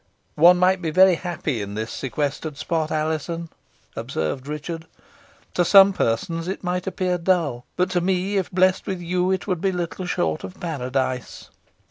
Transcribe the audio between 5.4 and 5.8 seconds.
"To